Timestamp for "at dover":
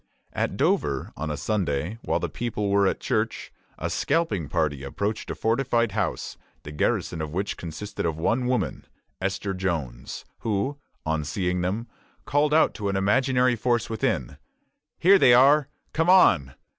0.33-1.13